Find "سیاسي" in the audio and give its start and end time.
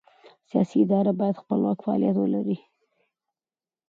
0.49-0.77